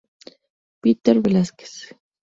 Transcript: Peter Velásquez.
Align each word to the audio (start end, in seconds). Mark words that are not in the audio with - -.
Peter 0.81 1.21
Velásquez. 1.21 1.73